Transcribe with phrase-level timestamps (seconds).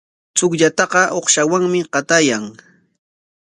[0.37, 2.43] Chukllataqa uqshawanmi qatayan.